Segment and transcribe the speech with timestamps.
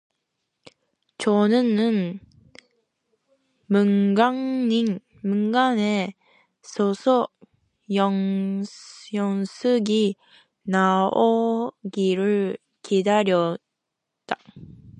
[1.19, 2.19] 춘우는
[5.25, 6.13] 문간에
[6.63, 7.27] 서서
[9.13, 10.15] 영숙이
[10.63, 14.39] 나오기를 기다렸다.